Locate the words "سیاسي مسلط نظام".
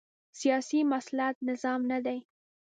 0.39-1.81